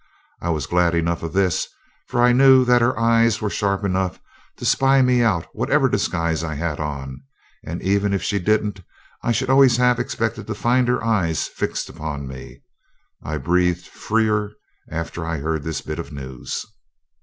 I 0.41 0.49
was 0.49 0.65
glad 0.65 0.95
enough 0.95 1.21
of 1.21 1.31
this, 1.31 1.67
for 2.07 2.23
I 2.23 2.33
knew 2.33 2.65
that 2.65 2.81
her 2.81 2.97
eyes 2.99 3.39
were 3.39 3.51
sharp 3.51 3.83
enough 3.85 4.19
to 4.57 4.65
spy 4.65 5.03
me 5.03 5.21
out 5.21 5.45
whatever 5.53 5.87
disguise 5.87 6.43
I 6.43 6.55
had 6.55 6.79
on; 6.79 7.21
and 7.63 7.83
even 7.83 8.11
if 8.11 8.23
she 8.23 8.39
didn't 8.39 8.81
I 9.21 9.31
should 9.31 9.51
always 9.51 9.77
have 9.77 9.99
expected 9.99 10.47
to 10.47 10.55
find 10.55 10.87
her 10.87 11.03
eyes 11.03 11.47
fixed 11.47 11.87
upon 11.87 12.27
me. 12.27 12.63
I 13.21 13.37
breathed 13.37 13.85
freer 13.85 14.53
after 14.89 15.23
I 15.23 15.37
heard 15.37 15.61
this 15.61 15.81
bit 15.81 15.99
of 15.99 16.11
news. 16.11 16.65